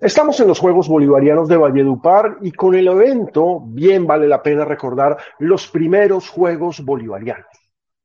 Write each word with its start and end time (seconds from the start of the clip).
Estamos 0.00 0.38
en 0.38 0.46
los 0.46 0.60
Juegos 0.60 0.88
Bolivarianos 0.88 1.48
de 1.48 1.56
Valledupar 1.56 2.38
y 2.40 2.52
con 2.52 2.76
el 2.76 2.86
evento 2.86 3.60
bien 3.64 4.06
vale 4.06 4.28
la 4.28 4.40
pena 4.40 4.64
recordar 4.64 5.18
los 5.40 5.66
primeros 5.66 6.28
Juegos 6.28 6.84
Bolivarianos, 6.84 7.46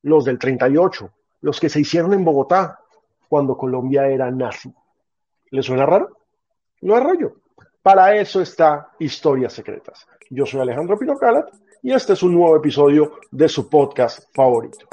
los 0.01 0.25
del 0.25 0.39
38, 0.39 1.11
los 1.41 1.59
que 1.59 1.69
se 1.69 1.81
hicieron 1.81 2.13
en 2.13 2.25
Bogotá 2.25 2.79
cuando 3.29 3.55
Colombia 3.55 4.07
era 4.07 4.31
nazi. 4.31 4.73
¿Le 5.51 5.61
suena 5.61 5.85
raro? 5.85 6.17
No 6.81 6.97
es 6.97 7.03
rollo. 7.03 7.35
Para 7.84 8.16
eso 8.16 8.41
está 8.41 8.89
Historias 8.98 9.54
Secretas. 9.54 10.07
Yo 10.32 10.48
soy 10.48 10.62
Alejandro 10.62 10.98
Pino 10.98 11.16
Calat 11.16 11.50
y 11.84 11.94
este 11.94 12.14
es 12.14 12.23
un 12.23 12.34
nuevo 12.34 12.55
episodio 12.55 13.20
de 13.30 13.48
su 13.48 13.70
podcast 13.70 14.23
favorito. 14.34 14.88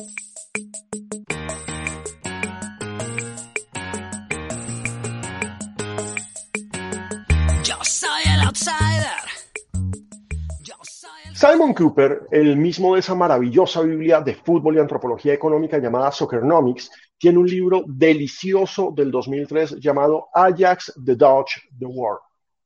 Simon 11.41 11.73
Cooper, 11.73 12.27
el 12.31 12.55
mismo 12.59 12.93
de 12.93 13.01
esa 13.01 13.15
maravillosa 13.15 13.81
Biblia 13.81 14.21
de 14.21 14.35
fútbol 14.35 14.77
y 14.77 14.79
antropología 14.79 15.33
económica 15.33 15.79
llamada 15.79 16.13
Soccernomics, 16.13 16.91
tiene 17.17 17.39
un 17.39 17.47
libro 17.47 17.83
delicioso 17.87 18.93
del 18.95 19.11
2003 19.11 19.81
llamado 19.81 20.29
Ajax, 20.35 20.93
the 21.03 21.17
Dutch, 21.17 21.57
the 21.79 21.87
War. 21.87 22.19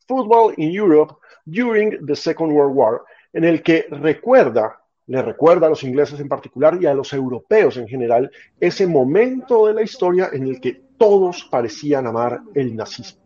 Football 0.09 0.55
in 0.57 0.73
Europe 0.73 1.15
During 1.45 2.05
the 2.05 2.17
Second 2.17 2.51
World 2.51 2.75
War, 2.75 3.03
en 3.33 3.45
el 3.45 3.63
que 3.63 3.87
recuerda, 3.91 4.77
le 5.07 5.23
recuerda 5.23 5.69
a 5.69 5.71
los 5.71 5.85
ingleses 5.85 6.19
en 6.19 6.29
particular 6.29 6.77
y 6.83 6.87
a 6.87 6.95
los 6.95 7.13
europeos 7.13 7.77
en 7.77 7.87
general, 7.87 8.29
ese 8.59 8.89
momento 8.89 9.69
de 9.69 9.75
la 9.75 9.83
historia 9.83 10.31
en 10.33 10.49
el 10.49 10.61
que 10.61 10.83
todos 10.99 11.45
parecían 11.45 12.09
amar 12.09 12.41
el 12.57 12.75
nazismo. 12.75 13.23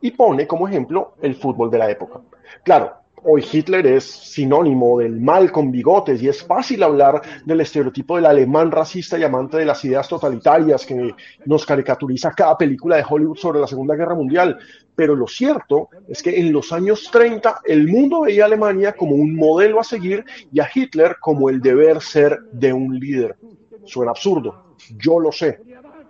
Y 0.00 0.12
pone 0.12 0.46
como 0.46 0.66
ejemplo 0.66 1.16
el 1.20 1.34
fútbol 1.34 1.70
de 1.70 1.78
la 1.78 1.90
época. 1.90 2.22
Claro, 2.64 3.01
Hoy 3.24 3.44
Hitler 3.50 3.86
es 3.86 4.04
sinónimo 4.04 4.98
del 4.98 5.20
mal 5.20 5.52
con 5.52 5.70
bigotes 5.70 6.20
y 6.20 6.28
es 6.28 6.42
fácil 6.42 6.82
hablar 6.82 7.22
del 7.44 7.60
estereotipo 7.60 8.16
del 8.16 8.26
alemán 8.26 8.72
racista 8.72 9.16
y 9.16 9.22
amante 9.22 9.58
de 9.58 9.64
las 9.64 9.84
ideas 9.84 10.08
totalitarias 10.08 10.84
que 10.84 11.14
nos 11.46 11.64
caricaturiza 11.64 12.32
cada 12.32 12.58
película 12.58 12.96
de 12.96 13.04
Hollywood 13.08 13.36
sobre 13.36 13.60
la 13.60 13.68
Segunda 13.68 13.94
Guerra 13.94 14.16
Mundial. 14.16 14.58
Pero 14.96 15.14
lo 15.14 15.28
cierto 15.28 15.88
es 16.08 16.20
que 16.20 16.40
en 16.40 16.52
los 16.52 16.72
años 16.72 17.08
30 17.12 17.60
el 17.64 17.86
mundo 17.86 18.22
veía 18.22 18.42
a 18.42 18.46
Alemania 18.46 18.92
como 18.92 19.14
un 19.14 19.36
modelo 19.36 19.78
a 19.78 19.84
seguir 19.84 20.24
y 20.52 20.58
a 20.58 20.68
Hitler 20.74 21.16
como 21.20 21.48
el 21.48 21.60
deber 21.60 22.00
ser 22.00 22.40
de 22.50 22.72
un 22.72 22.98
líder. 22.98 23.36
Suena 23.84 24.10
absurdo, 24.10 24.74
yo 24.98 25.20
lo 25.20 25.30
sé, 25.30 25.60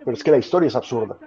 pero 0.03 0.17
es 0.17 0.23
que 0.23 0.31
la 0.31 0.37
historia 0.37 0.67
es 0.67 0.75
absurda. 0.75 1.17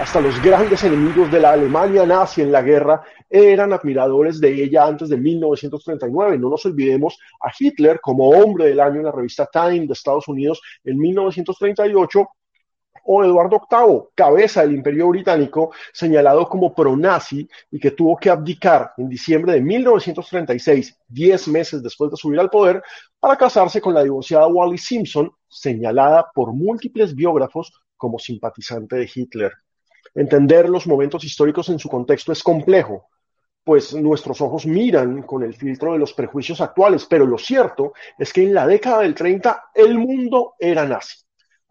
Hasta 0.00 0.20
los 0.20 0.40
grandes 0.42 0.84
enemigos 0.84 1.30
de 1.30 1.40
la 1.40 1.52
Alemania 1.52 2.04
nazi 2.04 2.42
en 2.42 2.52
la 2.52 2.62
guerra 2.62 3.02
eran 3.30 3.72
admiradores 3.72 4.40
de 4.40 4.62
ella 4.62 4.84
antes 4.84 5.08
de 5.08 5.16
1939. 5.16 6.38
No 6.38 6.50
nos 6.50 6.66
olvidemos 6.66 7.18
a 7.40 7.50
Hitler 7.58 8.00
como 8.00 8.28
hombre 8.28 8.66
del 8.66 8.80
año 8.80 8.96
en 8.96 9.04
la 9.04 9.12
revista 9.12 9.46
Time 9.46 9.86
de 9.86 9.92
Estados 9.92 10.28
Unidos 10.28 10.60
en 10.84 10.98
1938 10.98 12.28
o 13.04 13.24
Eduardo 13.24 13.60
VIII, 13.70 14.08
cabeza 14.14 14.62
del 14.62 14.74
Imperio 14.74 15.08
Británico, 15.08 15.72
señalado 15.92 16.48
como 16.48 16.74
pro-nazi 16.74 17.48
y 17.70 17.78
que 17.78 17.92
tuvo 17.92 18.16
que 18.16 18.30
abdicar 18.30 18.92
en 18.96 19.08
diciembre 19.08 19.52
de 19.52 19.60
1936, 19.60 20.98
diez 21.08 21.48
meses 21.48 21.82
después 21.82 22.10
de 22.10 22.16
subir 22.16 22.40
al 22.40 22.50
poder, 22.50 22.82
para 23.20 23.36
casarse 23.36 23.80
con 23.80 23.94
la 23.94 24.02
divorciada 24.02 24.46
Wally 24.46 24.78
Simpson, 24.78 25.30
señalada 25.48 26.30
por 26.34 26.52
múltiples 26.52 27.14
biógrafos 27.14 27.72
como 27.96 28.18
simpatizante 28.18 28.96
de 28.96 29.10
Hitler. 29.12 29.52
Entender 30.14 30.68
los 30.68 30.86
momentos 30.86 31.24
históricos 31.24 31.68
en 31.68 31.78
su 31.78 31.88
contexto 31.88 32.32
es 32.32 32.42
complejo, 32.42 33.08
pues 33.64 33.94
nuestros 33.94 34.40
ojos 34.40 34.66
miran 34.66 35.22
con 35.22 35.42
el 35.42 35.54
filtro 35.54 35.94
de 35.94 35.98
los 35.98 36.12
prejuicios 36.12 36.60
actuales, 36.60 37.06
pero 37.06 37.26
lo 37.26 37.38
cierto 37.38 37.94
es 38.18 38.32
que 38.32 38.42
en 38.42 38.54
la 38.54 38.66
década 38.66 39.00
del 39.00 39.14
30 39.14 39.70
el 39.74 39.98
mundo 39.98 40.54
era 40.58 40.86
nazi. 40.86 41.23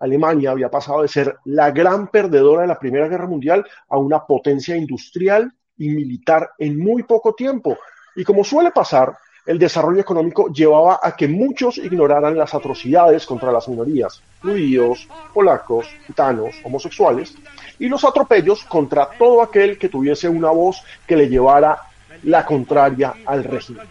Alemania 0.03 0.51
había 0.51 0.69
pasado 0.69 1.01
de 1.01 1.07
ser 1.07 1.37
la 1.45 1.71
gran 1.71 2.07
perdedora 2.07 2.63
de 2.63 2.67
la 2.67 2.77
Primera 2.77 3.07
Guerra 3.07 3.25
Mundial 3.25 3.65
a 3.87 3.97
una 3.97 4.25
potencia 4.25 4.75
industrial 4.75 5.53
y 5.77 5.89
militar 5.89 6.51
en 6.57 6.77
muy 6.77 7.03
poco 7.03 7.33
tiempo. 7.33 7.77
Y 8.13 8.25
como 8.25 8.43
suele 8.43 8.71
pasar, 8.71 9.15
el 9.45 9.57
desarrollo 9.57 10.01
económico 10.01 10.49
llevaba 10.49 10.99
a 11.01 11.15
que 11.15 11.29
muchos 11.29 11.77
ignoraran 11.77 12.37
las 12.37 12.53
atrocidades 12.53 13.25
contra 13.25 13.51
las 13.51 13.69
minorías, 13.69 14.21
judíos, 14.41 15.07
polacos, 15.33 15.87
gitanos, 16.05 16.53
homosexuales, 16.65 17.35
y 17.79 17.87
los 17.87 18.03
atropellos 18.03 18.65
contra 18.65 19.07
todo 19.17 19.41
aquel 19.41 19.77
que 19.77 19.87
tuviese 19.87 20.27
una 20.27 20.49
voz 20.49 20.83
que 21.07 21.15
le 21.15 21.29
llevara 21.29 21.79
la 22.23 22.45
contraria 22.45 23.13
al 23.25 23.43
régimen. 23.43 23.85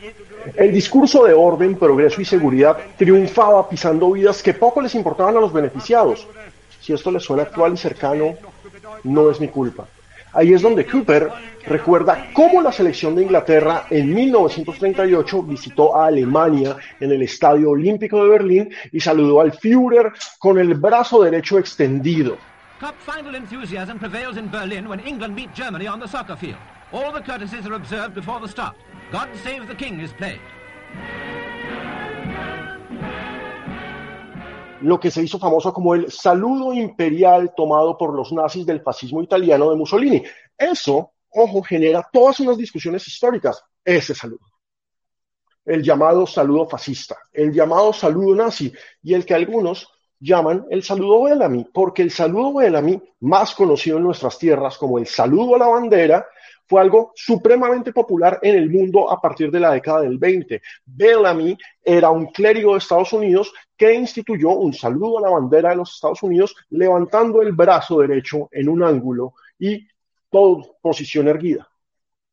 El 0.57 0.73
discurso 0.73 1.25
de 1.25 1.35
orden, 1.35 1.77
progreso 1.77 2.21
y 2.21 2.25
seguridad 2.25 2.77
triunfaba 2.97 3.69
pisando 3.69 4.11
vidas 4.11 4.43
que 4.43 4.55
poco 4.55 4.81
les 4.81 4.95
importaban 4.95 5.37
a 5.37 5.41
los 5.41 5.53
beneficiados. 5.53 6.27
Si 6.81 6.93
esto 6.93 7.11
les 7.11 7.23
suena 7.23 7.45
actual 7.45 7.75
y 7.75 7.77
cercano, 7.77 8.35
no 9.05 9.31
es 9.31 9.41
mi 9.41 9.49
culpa. 9.49 9.87
Ahí 10.35 10.55
es 10.55 10.63
donde 10.63 10.87
Cooper 10.87 11.31
recuerda 11.67 12.29
cómo 12.33 12.63
la 12.63 12.73
selección 12.73 13.15
de 13.15 13.23
Inglaterra 13.23 13.87
en 13.91 14.15
1938 14.15 15.43
visitó 15.43 15.95
a 15.95 16.07
Alemania 16.07 16.77
en 16.99 17.13
el 17.13 17.23
Estadio 17.23 17.71
Olímpico 17.71 18.23
de 18.23 18.31
Berlín 18.31 18.71
y 18.91 18.99
saludó 18.99 19.43
al 19.43 19.53
Führer 19.53 20.11
con 20.39 20.59
el 20.59 20.75
brazo 20.75 21.23
derecho 21.23 21.59
extendido. 21.59 22.39
Cup 22.81 22.95
final 22.99 23.35
enthusiasm 23.37 23.99
prevails 23.99 24.37
in 24.37 24.51
Berlin 24.51 24.89
when 24.89 25.01
England 25.07 25.37
meet 25.37 25.51
Germany 25.55 25.87
on 25.87 26.01
the 26.01 26.09
soccer 26.09 26.37
field. 26.37 26.57
All 26.93 27.11
the 27.11 27.23
courtesies 27.23 27.67
are 27.67 27.73
observed 27.73 28.15
before 28.15 28.39
the 28.39 28.49
start. 28.49 28.77
God 29.11 29.29
Save 29.43 29.67
the 29.67 29.75
King 29.75 30.01
is 30.01 30.13
played. 30.13 30.41
Lo 34.83 35.01
que 35.01 35.11
se 35.11 35.23
hizo 35.23 35.39
famoso 35.39 35.73
como 35.73 35.95
el 35.95 36.11
saludo 36.11 36.75
imperial 36.75 37.55
tomado 37.57 37.97
por 37.97 38.15
los 38.15 38.31
nazis 38.33 38.67
del 38.67 38.83
fascismo 38.83 39.23
italiano 39.23 39.71
de 39.71 39.77
Mussolini. 39.77 40.23
Eso, 40.59 41.13
ojo, 41.31 41.63
genera 41.63 42.07
todas 42.13 42.41
unas 42.41 42.59
discusiones 42.59 43.07
históricas, 43.09 43.63
ese 43.83 44.15
saludo. 44.15 44.47
El 45.65 45.83
llamado 45.83 46.27
saludo 46.27 46.69
fascista, 46.69 47.17
el 47.33 47.53
llamado 47.53 47.95
saludo 47.95 48.35
nazi 48.35 48.71
y 49.03 49.15
el 49.15 49.25
que 49.25 49.35
algunos 49.35 49.89
llaman 50.23 50.67
el 50.71 50.83
saludo 50.83 51.23
Bellamy, 51.23 51.65
porque 51.73 52.03
el 52.03 52.11
saludo 52.11 52.55
Bellamy, 52.55 53.01
más 53.21 53.55
conocido 53.55 53.97
en 53.97 54.05
nuestras 54.05 54.39
tierras 54.39 54.77
como 54.77 54.99
el 54.99 55.07
saludo 55.07 55.57
a 55.57 55.59
la 55.59 55.67
bandera, 55.69 56.27
fue 56.73 56.81
algo 56.81 57.13
supremamente 57.15 57.93
popular 57.93 58.39
en 58.41 58.57
el 58.57 58.71
mundo 58.71 59.11
a 59.11 59.21
partir 59.21 59.51
de 59.51 59.61
la 59.61 59.73
década 59.73 60.01
del 60.01 60.17
20. 60.17 60.63
Bellamy 60.87 61.55
era 61.85 62.09
un 62.09 62.29
clérigo 62.29 62.73
de 62.73 62.79
Estados 62.79 63.13
Unidos 63.13 63.53
que 63.77 63.93
instituyó 63.93 64.53
un 64.53 64.73
saludo 64.73 65.19
a 65.19 65.21
la 65.21 65.29
bandera 65.29 65.69
de 65.69 65.77
los 65.77 65.97
Estados 65.97 66.23
Unidos 66.23 66.57
levantando 66.71 67.43
el 67.43 67.53
brazo 67.53 68.01
derecho 68.01 68.49
en 68.51 68.71
un 68.71 68.83
ángulo 68.83 69.35
y 69.59 69.87
todo 70.31 70.79
posición 70.81 71.29
erguida. 71.29 71.69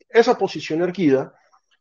Esa 0.08 0.38
posición 0.38 0.84
erguida 0.84 1.34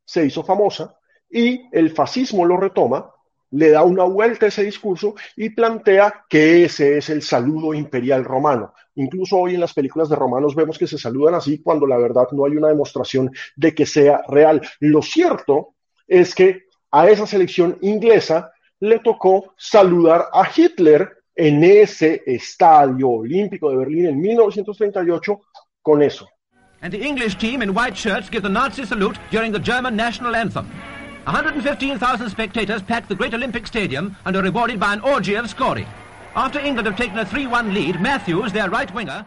se 0.04 0.26
hizo 0.26 0.42
famosa 0.42 0.98
y 1.30 1.64
el 1.70 1.91
fascismo 1.91 2.44
lo 2.44 2.56
retoma 2.56 3.08
le 3.50 3.70
da 3.70 3.82
una 3.82 4.04
vuelta 4.04 4.47
a 4.47 4.48
ese 4.48 4.64
discurso 4.64 5.14
y 5.36 5.50
plantea 5.50 6.25
que 6.28 6.64
ese 6.64 6.98
es 6.98 7.09
el 7.10 7.22
saludo 7.22 7.75
imperial 7.75 8.25
romano. 8.25 8.75
Incluso 8.97 9.36
hoy 9.36 9.54
en 9.54 9.60
las 9.60 9.75
películas 9.75 10.09
de 10.09 10.16
romanos 10.16 10.54
vemos 10.54 10.78
que 10.78 10.86
se 10.86 10.98
saludan 10.98 11.34
así 11.34 11.62
cuando 11.62 11.86
la 11.86 11.97
verdad 11.97 12.28
no 12.32 12.44
hay 12.44 12.56
una 12.56 12.69
demostración 12.69 13.31
de 13.56 13.75
que 13.75 13.86
sea 13.86 14.22
real. 14.28 14.60
Lo 14.81 15.03
cierto 15.03 15.75
es 16.06 16.34
que 16.34 16.64
a 16.91 17.09
esa 17.09 17.26
selección 17.26 17.78
inglesa 17.81 18.50
le 18.81 18.98
tocó 19.00 19.54
saludar 19.56 20.27
a 20.33 20.48
Hitler 20.54 21.18
en 21.34 21.62
ese 21.62 22.22
estadio 22.27 23.09
olímpico 23.09 23.71
de 23.71 23.77
Berlín 23.77 24.06
en 24.06 24.21
1938 24.21 25.41
con 25.80 26.03
eso. 26.03 26.28
And 26.80 26.92
the 26.92 27.04
English 27.04 27.36
team 27.39 27.62
in 27.62 27.71
white 27.71 27.97
shirts 27.97 28.28
give 28.28 28.42
the 28.42 28.48
Nazi 28.48 28.84
salute 28.84 29.18
during 29.30 29.53
the 29.53 29.59
German 29.59 29.97
national 29.97 30.34
anthem. 30.34 30.66
115,000 31.28 32.30
spectators 32.30 32.80
packed 32.80 33.10
the 33.10 33.15
Great 33.15 33.34
Olympic 33.34 33.66
Stadium 33.66 34.16
and 34.25 34.34
are 34.34 34.42
rewarded 34.42 34.80
by 34.80 34.95
an 34.95 35.01
orgy 35.01 35.34
of 35.34 35.47
scoring. 35.51 35.86
After 36.34 36.59
England 36.59 36.86
have 36.86 36.97
taken 36.97 37.19
a 37.19 37.25
3-1 37.27 37.75
lead, 37.75 38.01
Matthews, 38.01 38.51
their 38.54 38.71
right 38.71 38.91
winger... 38.95 39.27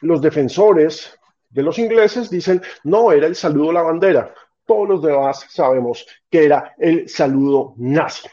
Los 0.00 0.22
defensores 0.22 1.10
de 1.50 1.62
los 1.62 1.78
ingleses 1.78 2.30
dicen, 2.30 2.62
no, 2.84 3.12
era 3.12 3.26
el 3.26 3.34
saludo 3.34 3.68
a 3.68 3.74
la 3.74 3.82
bandera. 3.82 4.34
Todos 4.66 4.88
los 4.88 5.02
demás 5.02 5.44
sabemos 5.50 6.06
que 6.30 6.46
era 6.46 6.74
el 6.78 7.06
saludo 7.06 7.74
nazi. 7.76 8.28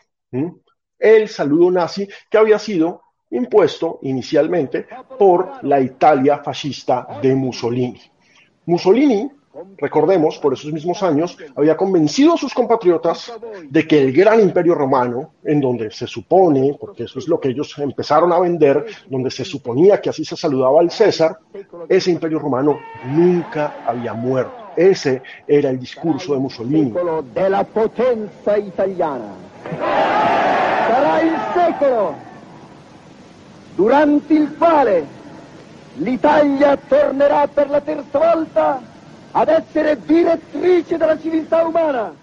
El 0.98 1.28
saludo 1.28 1.72
nazi 1.72 2.08
que 2.32 2.38
había 2.38 2.58
sido 2.58 3.02
impuesto 3.32 4.00
inicialmente 4.04 4.88
por 5.20 5.62
la 5.64 5.82
Italia 5.82 6.38
fascista 6.38 7.06
de 7.22 7.36
Mussolini. 7.36 8.02
Mussolini 8.66 9.30
recordemos, 9.78 10.38
por 10.40 10.54
esos 10.54 10.72
mismos 10.72 11.04
años, 11.04 11.38
había 11.56 11.78
convencido 11.78 12.34
a 12.34 12.38
sus 12.38 12.54
compatriotas 12.54 13.32
de 13.70 13.88
que 13.88 14.02
el 14.02 14.12
gran 14.12 14.40
imperio 14.40 14.76
romano, 14.76 15.34
en 15.44 15.60
donde 15.60 15.92
se 15.92 16.08
supone, 16.08 16.76
porque 16.80 17.04
eso 17.04 17.20
es 17.20 17.28
lo 17.28 17.40
que 17.40 17.50
ellos 17.50 17.78
empezaron 17.78 18.32
a 18.34 18.40
vender, 18.40 18.86
donde 19.10 19.30
se 19.32 19.46
suponía 19.46 20.02
que 20.02 20.10
así 20.10 20.26
se 20.26 20.36
saludaba 20.36 20.80
al 20.80 20.92
César, 20.92 21.40
ese 21.88 22.12
imperio 22.12 22.40
romano 22.40 22.80
nunca 23.12 23.84
había 23.86 24.14
muerto. 24.14 24.64
Ese 24.76 25.22
era 25.48 25.70
il 25.70 25.78
discorso 25.78 26.34
di 26.34 26.40
Mussolini. 26.40 26.94
Della 27.32 27.64
potenza 27.64 28.56
italiana. 28.56 29.36
Sarà 29.70 31.22
il 31.22 31.40
secolo 31.54 32.16
durante 33.76 34.34
il 34.34 34.56
quale 34.58 35.06
l'Italia 35.98 36.76
tornerà 36.76 37.48
per 37.48 37.70
la 37.70 37.82
terza 37.82 38.18
volta 38.18 38.82
ad 39.36 39.50
essere 39.50 39.98
direttrice 40.06 40.98
della 40.98 41.18
civiltà 41.18 41.66
umana. 41.66 42.14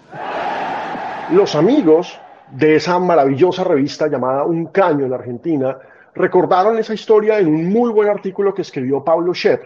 Los 1.31 1.55
amigos 1.55 2.17
de 2.49 2.75
esa 2.75 2.99
maravillosa 2.99 3.63
revista 3.63 4.07
llamada 4.07 4.45
Un 4.45 4.67
Caño 4.71 5.05
en 5.05 5.13
Argentina 5.13 5.77
recordaron 6.13 6.77
esa 6.77 6.93
historia 6.93 7.39
en 7.39 7.47
un 7.47 7.69
muy 7.69 7.91
buen 7.91 8.09
artículo 8.09 8.53
que 8.53 8.61
escribió 8.61 9.03
Pablo 9.03 9.33
Schepp 9.33 9.63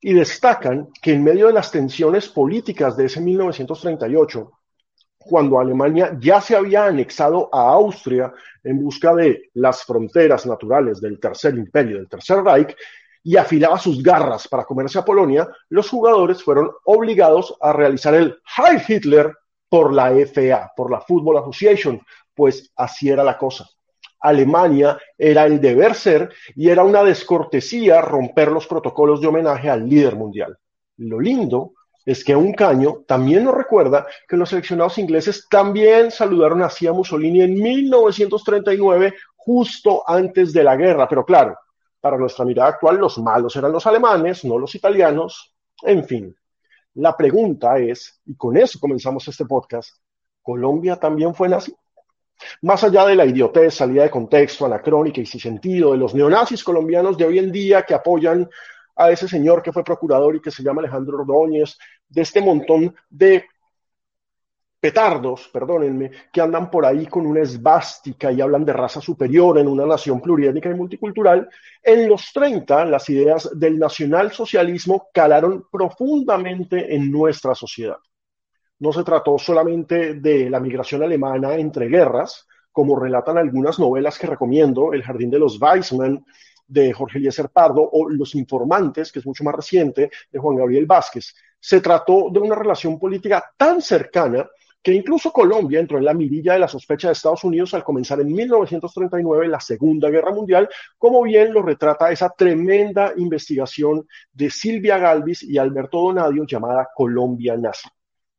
y 0.00 0.14
destacan 0.14 0.88
que 1.02 1.12
en 1.12 1.24
medio 1.24 1.46
de 1.48 1.52
las 1.52 1.70
tensiones 1.70 2.28
políticas 2.28 2.96
de 2.96 3.06
ese 3.06 3.20
1938, 3.20 4.52
cuando 5.18 5.58
Alemania 5.58 6.16
ya 6.18 6.40
se 6.40 6.56
había 6.56 6.86
anexado 6.86 7.50
a 7.52 7.72
Austria 7.72 8.32
en 8.62 8.82
busca 8.82 9.14
de 9.14 9.50
las 9.54 9.84
fronteras 9.84 10.46
naturales 10.46 11.00
del 11.00 11.18
Tercer 11.18 11.54
Imperio, 11.56 11.96
del 11.96 12.08
Tercer 12.08 12.42
Reich, 12.42 12.74
y 13.26 13.36
afilaba 13.36 13.76
sus 13.76 14.04
garras 14.04 14.46
para 14.46 14.64
comerse 14.64 15.00
a 15.00 15.04
Polonia, 15.04 15.48
los 15.70 15.90
jugadores 15.90 16.44
fueron 16.44 16.70
obligados 16.84 17.56
a 17.60 17.72
realizar 17.72 18.14
el 18.14 18.38
Heil 18.56 18.80
Hitler 18.86 19.36
por 19.68 19.92
la 19.92 20.12
FA, 20.24 20.70
por 20.76 20.92
la 20.92 21.00
Football 21.00 21.38
Association, 21.38 22.00
pues 22.32 22.70
así 22.76 23.10
era 23.10 23.24
la 23.24 23.36
cosa. 23.36 23.68
Alemania 24.20 24.96
era 25.18 25.44
el 25.44 25.60
deber 25.60 25.96
ser 25.96 26.32
y 26.54 26.68
era 26.68 26.84
una 26.84 27.02
descortesía 27.02 28.00
romper 28.00 28.52
los 28.52 28.68
protocolos 28.68 29.20
de 29.20 29.26
homenaje 29.26 29.68
al 29.68 29.88
líder 29.88 30.14
mundial. 30.14 30.56
Lo 30.98 31.18
lindo 31.18 31.72
es 32.04 32.22
que 32.22 32.36
un 32.36 32.52
caño 32.52 33.02
también 33.08 33.42
nos 33.42 33.56
recuerda 33.56 34.06
que 34.28 34.36
los 34.36 34.50
seleccionados 34.50 34.98
ingleses 34.98 35.48
también 35.50 36.12
saludaron 36.12 36.62
así 36.62 36.86
a 36.86 36.92
Mussolini 36.92 37.40
en 37.40 37.54
1939, 37.54 39.14
justo 39.34 40.08
antes 40.08 40.52
de 40.52 40.62
la 40.62 40.76
guerra. 40.76 41.08
Pero 41.08 41.24
claro, 41.24 41.56
para 42.06 42.18
nuestra 42.18 42.44
mirada 42.44 42.68
actual, 42.68 42.98
los 42.98 43.18
malos 43.18 43.56
eran 43.56 43.72
los 43.72 43.84
alemanes, 43.84 44.44
no 44.44 44.58
los 44.58 44.72
italianos. 44.76 45.52
En 45.82 46.04
fin, 46.04 46.32
la 46.94 47.16
pregunta 47.16 47.78
es, 47.78 48.20
y 48.26 48.36
con 48.36 48.56
eso 48.56 48.78
comenzamos 48.78 49.26
este 49.26 49.44
podcast, 49.44 49.96
¿Colombia 50.40 50.94
también 50.94 51.34
fue 51.34 51.48
nazi? 51.48 51.74
Más 52.62 52.84
allá 52.84 53.06
de 53.06 53.16
la 53.16 53.26
idiotez, 53.26 53.74
salida 53.74 54.04
de 54.04 54.10
contexto, 54.10 54.66
anacrónica 54.66 55.20
y 55.20 55.26
sin 55.26 55.40
sentido 55.40 55.90
de 55.90 55.98
los 55.98 56.14
neonazis 56.14 56.62
colombianos 56.62 57.18
de 57.18 57.24
hoy 57.24 57.40
en 57.40 57.50
día 57.50 57.82
que 57.82 57.94
apoyan 57.94 58.48
a 58.94 59.10
ese 59.10 59.26
señor 59.26 59.60
que 59.60 59.72
fue 59.72 59.82
procurador 59.82 60.36
y 60.36 60.40
que 60.40 60.52
se 60.52 60.62
llama 60.62 60.82
Alejandro 60.82 61.18
Ordóñez, 61.18 61.76
de 62.08 62.22
este 62.22 62.40
montón 62.40 62.94
de 63.10 63.46
petardos, 64.78 65.48
perdónenme, 65.52 66.10
que 66.32 66.40
andan 66.40 66.70
por 66.70 66.86
ahí 66.86 67.06
con 67.06 67.26
una 67.26 67.40
esvástica 67.40 68.30
y 68.30 68.40
hablan 68.40 68.64
de 68.64 68.72
raza 68.72 69.00
superior 69.00 69.58
en 69.58 69.68
una 69.68 69.86
nación 69.86 70.20
pluriétnica 70.20 70.70
y 70.70 70.74
multicultural, 70.74 71.48
en 71.82 72.08
los 72.08 72.32
30 72.32 72.84
las 72.84 73.08
ideas 73.10 73.50
del 73.54 73.78
nacionalsocialismo 73.78 75.08
calaron 75.12 75.66
profundamente 75.70 76.94
en 76.94 77.10
nuestra 77.10 77.54
sociedad 77.54 77.96
no 78.78 78.92
se 78.92 79.04
trató 79.04 79.38
solamente 79.38 80.14
de 80.14 80.50
la 80.50 80.60
migración 80.60 81.02
alemana 81.02 81.54
entre 81.54 81.88
guerras, 81.88 82.46
como 82.72 82.98
relatan 82.98 83.38
algunas 83.38 83.78
novelas 83.78 84.18
que 84.18 84.26
recomiendo, 84.26 84.92
El 84.92 85.02
Jardín 85.02 85.30
de 85.30 85.38
los 85.38 85.60
Weissman, 85.60 86.24
de 86.66 86.92
Jorge 86.92 87.18
Eliezer 87.18 87.48
Pardo, 87.48 87.88
o 87.90 88.08
Los 88.10 88.34
Informantes, 88.34 89.10
que 89.12 89.20
es 89.20 89.26
mucho 89.26 89.44
más 89.44 89.54
reciente, 89.54 90.10
de 90.30 90.38
Juan 90.38 90.56
Gabriel 90.56 90.84
Vázquez. 90.84 91.34
Se 91.58 91.80
trató 91.80 92.28
de 92.30 92.40
una 92.40 92.54
relación 92.54 92.98
política 92.98 93.52
tan 93.56 93.80
cercana 93.80 94.46
que 94.86 94.94
incluso 94.94 95.32
Colombia 95.32 95.80
entró 95.80 95.98
en 95.98 96.04
la 96.04 96.14
mirilla 96.14 96.52
de 96.52 96.60
la 96.60 96.68
sospecha 96.68 97.08
de 97.08 97.14
Estados 97.14 97.42
Unidos 97.42 97.74
al 97.74 97.82
comenzar 97.82 98.20
en 98.20 98.32
1939 98.32 99.48
la 99.48 99.58
Segunda 99.58 100.08
Guerra 100.10 100.30
Mundial, 100.30 100.68
como 100.96 101.24
bien 101.24 101.52
lo 101.52 101.60
retrata 101.60 102.12
esa 102.12 102.30
tremenda 102.30 103.12
investigación 103.16 104.06
de 104.32 104.48
Silvia 104.48 104.96
Galvis 104.98 105.42
y 105.42 105.58
Alberto 105.58 105.98
Donadio 105.98 106.46
llamada 106.46 106.86
Colombia 106.94 107.56
Nazi 107.56 107.88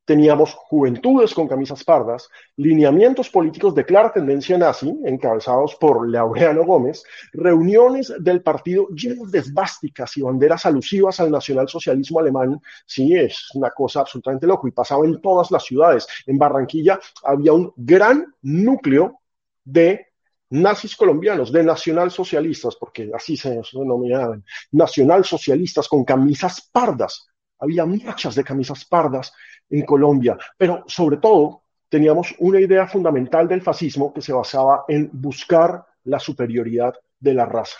teníamos 0.07 0.53
juventudes 0.53 1.33
con 1.33 1.49
camisas 1.49 1.83
pardas, 1.83 2.29
lineamientos 2.55 3.29
políticos 3.29 3.75
de 3.75 3.83
clara 3.83 4.13
tendencia 4.13 4.57
nazi, 4.57 4.97
encabezados 5.03 5.75
por 5.75 6.09
Laureano 6.09 6.63
Gómez, 6.63 7.03
reuniones 7.33 8.13
del 8.17 8.41
partido 8.41 8.87
llenas 8.87 9.29
de 9.31 9.39
esvásticas 9.39 10.15
y 10.15 10.21
banderas 10.21 10.65
alusivas 10.65 11.19
al 11.19 11.29
nacionalsocialismo 11.29 12.21
alemán. 12.21 12.57
Sí, 12.85 13.13
es 13.13 13.49
una 13.53 13.71
cosa 13.71 13.99
absolutamente 13.99 14.47
loco 14.47 14.65
y 14.69 14.71
pasaba 14.71 15.05
en 15.05 15.19
todas 15.19 15.51
las 15.51 15.65
ciudades. 15.65 16.07
En 16.25 16.37
Barranquilla 16.37 16.97
había 17.23 17.51
un 17.51 17.73
gran 17.75 18.33
núcleo 18.41 19.19
de 19.65 20.07
nazis 20.51 20.95
colombianos, 20.95 21.51
de 21.51 21.63
nacionalsocialistas, 21.63 22.77
porque 22.77 23.11
así 23.13 23.35
se 23.35 23.59
denominaban, 23.73 24.45
nacionalsocialistas 24.71 25.89
con 25.89 26.05
camisas 26.05 26.69
pardas. 26.71 27.27
Había 27.59 27.85
muchas 27.85 28.35
de 28.35 28.43
camisas 28.43 28.85
pardas 28.85 29.33
en 29.69 29.85
Colombia, 29.85 30.37
pero 30.57 30.83
sobre 30.87 31.17
todo 31.17 31.63
teníamos 31.89 32.35
una 32.39 32.59
idea 32.59 32.87
fundamental 32.87 33.47
del 33.47 33.61
fascismo 33.61 34.13
que 34.13 34.21
se 34.21 34.33
basaba 34.33 34.85
en 34.87 35.09
buscar 35.13 35.85
la 36.03 36.19
superioridad 36.19 36.93
de 37.19 37.33
la 37.33 37.45
raza. 37.45 37.77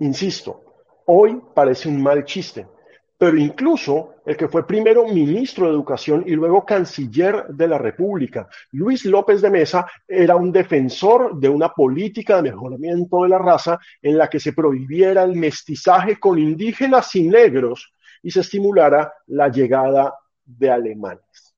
Insisto, 0.00 0.64
hoy 1.06 1.40
parece 1.54 1.88
un 1.88 2.02
mal 2.02 2.24
chiste, 2.24 2.66
pero 3.18 3.36
incluso 3.36 4.14
el 4.24 4.34
que 4.34 4.48
fue 4.48 4.66
primero 4.66 5.06
ministro 5.06 5.66
de 5.66 5.72
Educación 5.72 6.24
y 6.26 6.30
luego 6.30 6.64
canciller 6.64 7.48
de 7.48 7.68
la 7.68 7.76
República, 7.76 8.48
Luis 8.72 9.04
López 9.04 9.42
de 9.42 9.50
Mesa, 9.50 9.86
era 10.08 10.36
un 10.36 10.50
defensor 10.50 11.38
de 11.38 11.50
una 11.50 11.68
política 11.68 12.36
de 12.36 12.50
mejoramiento 12.50 13.22
de 13.22 13.28
la 13.28 13.38
raza 13.38 13.78
en 14.00 14.16
la 14.16 14.28
que 14.30 14.40
se 14.40 14.54
prohibiera 14.54 15.22
el 15.22 15.36
mestizaje 15.36 16.18
con 16.18 16.38
indígenas 16.38 17.14
y 17.14 17.28
negros 17.28 17.92
y 18.22 18.30
se 18.30 18.40
estimulara 18.40 19.12
la 19.26 19.48
llegada 19.48 20.14
de 20.44 20.70
alemanes. 20.70 21.54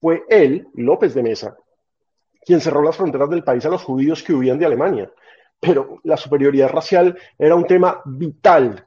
Fue 0.00 0.24
él, 0.28 0.66
López 0.74 1.14
de 1.14 1.22
Mesa, 1.22 1.56
quien 2.44 2.60
cerró 2.60 2.82
las 2.82 2.96
fronteras 2.96 3.30
del 3.30 3.44
país 3.44 3.64
a 3.66 3.68
los 3.68 3.82
judíos 3.82 4.22
que 4.22 4.34
huían 4.34 4.58
de 4.58 4.66
Alemania. 4.66 5.10
Pero 5.60 6.00
la 6.04 6.16
superioridad 6.16 6.70
racial 6.70 7.16
era 7.38 7.54
un 7.54 7.66
tema 7.66 8.02
vital 8.04 8.84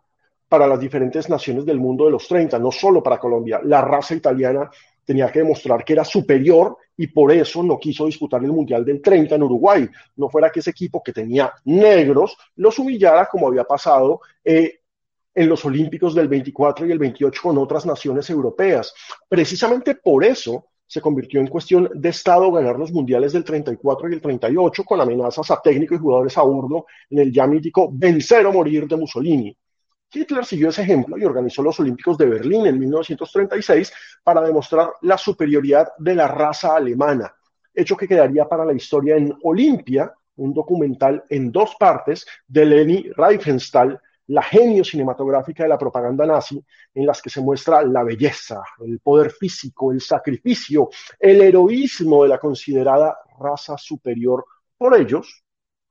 para 0.49 0.67
las 0.67 0.79
diferentes 0.79 1.29
naciones 1.29 1.65
del 1.65 1.79
mundo 1.79 2.05
de 2.05 2.11
los 2.11 2.27
30, 2.27 2.59
no 2.59 2.71
solo 2.71 3.01
para 3.01 3.17
Colombia. 3.17 3.61
La 3.63 3.81
raza 3.81 4.13
italiana 4.13 4.69
tenía 5.05 5.31
que 5.31 5.39
demostrar 5.39 5.83
que 5.83 5.93
era 5.93 6.03
superior 6.03 6.77
y 6.97 7.07
por 7.07 7.31
eso 7.31 7.63
no 7.63 7.79
quiso 7.79 8.05
disputar 8.05 8.43
el 8.43 8.51
Mundial 8.51 8.83
del 8.83 9.01
30 9.01 9.35
en 9.35 9.43
Uruguay. 9.43 9.89
No 10.17 10.29
fuera 10.29 10.49
que 10.49 10.59
ese 10.59 10.71
equipo 10.71 11.01
que 11.01 11.13
tenía 11.13 11.53
negros 11.65 12.37
los 12.55 12.77
humillara 12.79 13.27
como 13.27 13.47
había 13.47 13.63
pasado 13.63 14.21
eh, 14.43 14.79
en 15.35 15.49
los 15.49 15.65
Olímpicos 15.65 16.15
del 16.15 16.29
24 16.29 16.87
y 16.87 16.91
el 16.91 16.99
28 16.99 17.41
con 17.43 17.57
otras 17.57 17.85
naciones 17.85 18.29
europeas. 18.29 18.93
Precisamente 19.27 19.95
por 19.95 20.23
eso 20.23 20.67
se 20.87 21.01
convirtió 21.01 21.39
en 21.39 21.47
cuestión 21.47 21.89
de 21.93 22.09
Estado 22.09 22.51
ganar 22.51 22.77
los 22.77 22.91
mundiales 22.91 23.33
del 23.33 23.43
34 23.43 24.09
y 24.09 24.13
el 24.13 24.21
38 24.21 24.83
con 24.83 25.01
amenazas 25.01 25.51
a 25.51 25.61
técnicos 25.61 25.97
y 25.97 26.01
jugadores 26.01 26.37
a 26.37 26.43
bordo 26.43 26.85
en 27.09 27.19
el 27.19 27.33
ya 27.33 27.47
mítico 27.47 27.89
vencer 27.91 28.45
o 28.45 28.53
morir 28.53 28.87
de 28.87 28.95
Mussolini. 28.95 29.57
Hitler 30.11 30.45
siguió 30.45 30.69
ese 30.69 30.83
ejemplo 30.83 31.17
y 31.17 31.25
organizó 31.25 31.61
los 31.61 31.79
Olímpicos 31.79 32.17
de 32.17 32.25
Berlín 32.25 32.65
en 32.67 32.79
1936 32.79 33.91
para 34.23 34.41
demostrar 34.41 34.93
la 35.01 35.17
superioridad 35.17 35.89
de 35.97 36.15
la 36.15 36.27
raza 36.27 36.75
alemana, 36.75 37.35
hecho 37.73 37.97
que 37.97 38.07
quedaría 38.07 38.45
para 38.45 38.63
la 38.63 38.73
historia 38.73 39.17
en 39.17 39.33
Olimpia, 39.43 40.13
un 40.37 40.53
documental 40.53 41.23
en 41.29 41.51
dos 41.51 41.75
partes 41.77 42.25
de 42.47 42.65
Leni 42.65 43.09
Riefenstahl, 43.15 43.99
la 44.27 44.41
genio 44.41 44.83
cinematográfica 44.83 45.63
de 45.63 45.69
la 45.69 45.77
propaganda 45.77 46.25
nazi, 46.25 46.63
en 46.93 47.05
las 47.05 47.21
que 47.21 47.29
se 47.29 47.41
muestra 47.41 47.83
la 47.83 48.03
belleza, 48.03 48.63
el 48.79 48.99
poder 48.99 49.31
físico, 49.31 49.91
el 49.91 50.01
sacrificio, 50.01 50.89
el 51.19 51.41
heroísmo 51.41 52.23
de 52.23 52.29
la 52.29 52.39
considerada 52.39 53.17
raza 53.39 53.77
superior 53.77 54.45
por 54.77 54.95
ellos, 54.97 55.43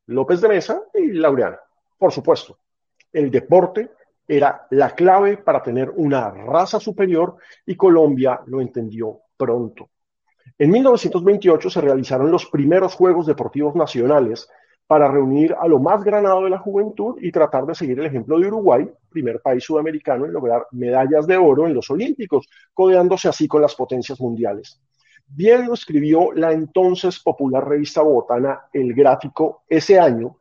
López 0.07 0.41
de 0.41 0.49
Mesa 0.49 0.83
y 0.95 1.13
Laureano. 1.13 1.59
Por 1.99 2.13
supuesto, 2.13 2.59
el 3.13 3.31
deporte 3.31 3.91
era 4.27 4.67
la 4.71 4.91
clave 4.91 5.39
para 5.39 5.63
tener 5.63 5.91
una 5.91 6.31
raza 6.31 6.81
superior 6.81 7.37
y 7.65 7.77
Colombia 7.77 8.41
lo 8.47 8.61
entendió 8.61 9.21
pronto. 9.37 9.91
En 10.59 10.71
1928 10.71 11.71
se 11.71 11.81
realizaron 11.81 12.31
los 12.31 12.47
primeros 12.47 12.95
Juegos 12.95 13.27
Deportivos 13.27 13.75
Nacionales 13.75 14.49
para 14.87 15.09
reunir 15.09 15.55
a 15.59 15.67
lo 15.67 15.79
más 15.79 16.05
granado 16.05 16.45
de 16.45 16.51
la 16.51 16.59
juventud 16.59 17.17
y 17.21 17.33
tratar 17.33 17.65
de 17.65 17.75
seguir 17.75 17.99
el 18.01 18.07
ejemplo 18.07 18.39
de 18.39 18.49
Uruguay, 18.49 18.89
primer 19.09 19.41
país 19.41 19.65
sudamericano 19.65 20.27
en 20.27 20.33
lograr 20.33 20.67
medallas 20.73 21.27
de 21.27 21.37
oro 21.37 21.67
en 21.67 21.75
los 21.75 21.91
Olímpicos, 21.91 22.49
codeándose 22.73 23.29
así 23.29 23.49
con 23.49 23.63
las 23.63 23.75
potencias 23.75 24.21
mundiales. 24.21 24.81
Bien 25.27 25.67
lo 25.67 25.75
escribió 25.75 26.33
la 26.33 26.53
entonces 26.53 27.19
popular 27.19 27.67
revista 27.67 28.03
bogotana 28.03 28.65
El 28.73 28.93
Gráfico 28.93 29.65
ese 29.69 29.99
año, 29.99 30.37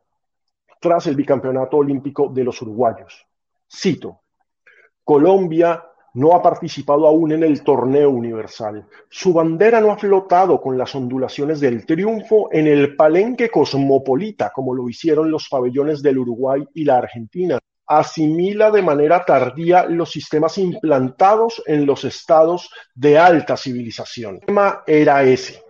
tras 0.78 1.06
el 1.06 1.16
bicampeonato 1.16 1.78
olímpico 1.78 2.28
de 2.28 2.44
los 2.44 2.60
uruguayos. 2.60 3.26
Cito, 3.66 4.20
Colombia 5.02 5.82
no 6.14 6.32
ha 6.34 6.42
participado 6.42 7.06
aún 7.06 7.32
en 7.32 7.42
el 7.42 7.62
torneo 7.62 8.10
universal. 8.10 8.86
Su 9.08 9.32
bandera 9.32 9.80
no 9.80 9.90
ha 9.90 9.98
flotado 9.98 10.60
con 10.60 10.78
las 10.78 10.94
ondulaciones 10.94 11.60
del 11.60 11.84
triunfo 11.84 12.48
en 12.52 12.66
el 12.66 12.96
palenque 12.96 13.50
cosmopolita, 13.50 14.50
como 14.54 14.74
lo 14.74 14.88
hicieron 14.88 15.30
los 15.30 15.48
pabellones 15.48 16.02
del 16.02 16.18
Uruguay 16.18 16.64
y 16.74 16.84
la 16.84 16.98
Argentina. 16.98 17.58
Asimila 17.86 18.70
de 18.70 18.82
manera 18.82 19.24
tardía 19.24 19.84
los 19.84 20.10
sistemas 20.10 20.56
implantados 20.56 21.62
en 21.66 21.84
los 21.84 22.04
estados 22.04 22.70
de 22.94 23.18
alta 23.18 23.56
civilización. 23.56 24.36
El 24.36 24.46
tema 24.46 24.82
era 24.86 25.22
ese, 25.22 25.62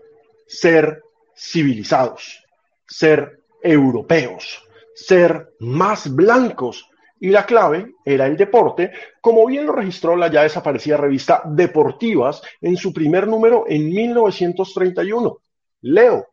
ser 0.46 1.02
civilizados, 1.36 2.44
ser 2.86 3.40
europeos, 3.62 4.62
ser 4.94 5.54
más 5.58 6.14
blancos, 6.14 6.88
y 7.20 7.30
la 7.30 7.46
clave 7.46 7.94
era 8.04 8.26
el 8.26 8.36
deporte, 8.36 8.92
como 9.20 9.46
bien 9.46 9.66
lo 9.66 9.72
registró 9.72 10.16
la 10.16 10.30
ya 10.30 10.42
desaparecida 10.42 10.96
revista 10.96 11.42
Deportivas 11.44 12.42
en 12.60 12.76
su 12.76 12.92
primer 12.92 13.26
número 13.28 13.64
en 13.66 13.88
1931. 13.88 15.38
Leo, 15.82 16.26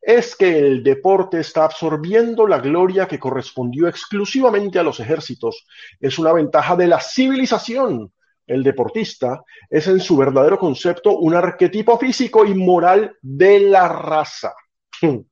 es 0.00 0.34
que 0.34 0.58
el 0.58 0.82
deporte 0.82 1.40
está 1.40 1.64
absorbiendo 1.64 2.46
la 2.46 2.58
gloria 2.58 3.06
que 3.06 3.18
correspondió 3.18 3.86
exclusivamente 3.86 4.78
a 4.78 4.82
los 4.82 4.98
ejércitos. 5.00 5.66
Es 6.00 6.18
una 6.18 6.32
ventaja 6.32 6.74
de 6.76 6.86
la 6.86 7.00
civilización. 7.00 8.12
El 8.46 8.62
deportista 8.62 9.44
es 9.68 9.86
en 9.86 10.00
su 10.00 10.16
verdadero 10.16 10.58
concepto 10.58 11.18
un 11.18 11.34
arquetipo 11.34 11.98
físico 11.98 12.44
y 12.46 12.54
moral 12.54 13.14
de 13.20 13.60
la 13.60 13.88
raza. 13.88 14.54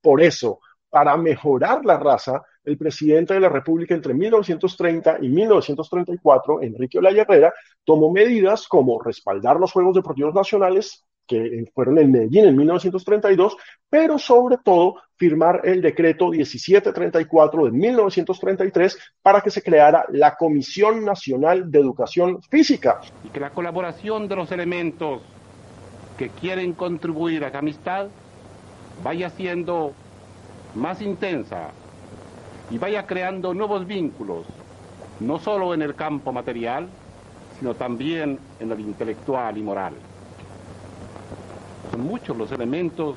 Por 0.00 0.22
eso, 0.22 0.60
para 0.88 1.16
mejorar 1.16 1.84
la 1.84 1.98
raza, 1.98 2.42
el 2.68 2.76
presidente 2.76 3.34
de 3.34 3.40
la 3.40 3.48
República 3.48 3.94
entre 3.94 4.12
1930 4.12 5.18
y 5.22 5.28
1934, 5.28 6.62
Enrique 6.62 6.98
Olaya 6.98 7.22
Herrera, 7.22 7.52
tomó 7.82 8.12
medidas 8.12 8.68
como 8.68 9.00
respaldar 9.00 9.58
los 9.58 9.72
Juegos 9.72 9.94
Deportivos 9.94 10.34
Nacionales, 10.34 11.04
que 11.26 11.64
fueron 11.74 11.98
en 11.98 12.12
Medellín 12.12 12.44
en 12.46 12.56
1932, 12.56 13.56
pero 13.88 14.18
sobre 14.18 14.58
todo 14.62 14.96
firmar 15.16 15.62
el 15.64 15.80
decreto 15.80 16.28
1734 16.28 17.64
de 17.66 17.70
1933 17.70 18.98
para 19.22 19.40
que 19.40 19.50
se 19.50 19.62
creara 19.62 20.04
la 20.10 20.36
Comisión 20.36 21.04
Nacional 21.04 21.70
de 21.70 21.80
Educación 21.80 22.42
Física. 22.50 23.00
Y 23.24 23.28
que 23.28 23.40
la 23.40 23.50
colaboración 23.50 24.28
de 24.28 24.36
los 24.36 24.52
elementos 24.52 25.22
que 26.16 26.28
quieren 26.30 26.72
contribuir 26.72 27.44
a 27.44 27.50
la 27.50 27.58
amistad 27.58 28.08
vaya 29.02 29.30
siendo 29.30 29.92
más 30.74 31.00
intensa 31.00 31.70
y 32.70 32.78
vaya 32.78 33.06
creando 33.06 33.54
nuevos 33.54 33.86
vínculos, 33.86 34.46
no 35.20 35.38
solo 35.38 35.74
en 35.74 35.82
el 35.82 35.94
campo 35.94 36.32
material, 36.32 36.88
sino 37.58 37.74
también 37.74 38.38
en 38.60 38.70
el 38.70 38.80
intelectual 38.80 39.56
y 39.56 39.62
moral. 39.62 39.94
Son 41.90 42.00
muchos 42.02 42.36
los 42.36 42.52
elementos 42.52 43.16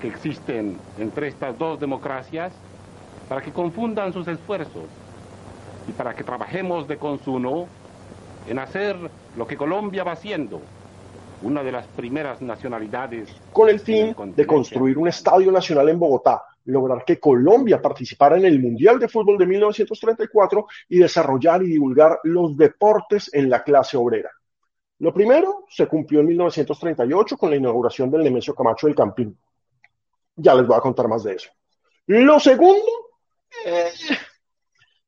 que 0.00 0.08
existen 0.08 0.78
entre 0.98 1.28
estas 1.28 1.58
dos 1.58 1.80
democracias 1.80 2.52
para 3.28 3.40
que 3.42 3.52
confundan 3.52 4.12
sus 4.12 4.26
esfuerzos 4.28 4.84
y 5.88 5.92
para 5.92 6.14
que 6.14 6.24
trabajemos 6.24 6.86
de 6.88 6.96
consumo 6.96 7.68
en 8.48 8.58
hacer 8.58 8.96
lo 9.36 9.46
que 9.46 9.56
Colombia 9.56 10.04
va 10.04 10.12
haciendo, 10.12 10.60
una 11.42 11.62
de 11.62 11.72
las 11.72 11.86
primeras 11.86 12.40
nacionalidades. 12.42 13.30
Con 13.52 13.68
el 13.68 13.80
fin 13.80 14.14
de 14.36 14.46
construir 14.46 14.98
un 14.98 15.08
estadio 15.08 15.52
nacional 15.52 15.88
en 15.88 15.98
Bogotá, 15.98 16.42
lograr 16.64 17.04
que 17.04 17.18
Colombia 17.18 17.80
participara 17.80 18.36
en 18.36 18.44
el 18.44 18.60
Mundial 18.60 18.98
de 18.98 19.08
Fútbol 19.08 19.38
de 19.38 19.46
1934 19.46 20.66
y 20.88 20.98
desarrollar 20.98 21.62
y 21.62 21.68
divulgar 21.68 22.20
los 22.24 22.56
deportes 22.56 23.32
en 23.32 23.48
la 23.48 23.62
clase 23.62 23.96
obrera. 23.96 24.30
Lo 24.98 25.14
primero 25.14 25.64
se 25.68 25.86
cumplió 25.86 26.20
en 26.20 26.26
1938 26.26 27.36
con 27.38 27.50
la 27.50 27.56
inauguración 27.56 28.10
del 28.10 28.22
Nemesio 28.22 28.54
Camacho 28.54 28.86
del 28.86 28.96
Campín. 28.96 29.36
Ya 30.36 30.54
les 30.54 30.66
voy 30.66 30.76
a 30.76 30.80
contar 30.80 31.08
más 31.08 31.24
de 31.24 31.34
eso. 31.34 31.50
Lo 32.06 32.38
segundo, 32.38 32.90
eh, 33.64 33.90